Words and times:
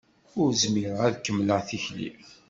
Ur 0.41 0.49
zmireɣ 0.61 0.99
ad 1.07 1.15
kemmleɣ 1.25 1.59
tikli. 1.67 2.09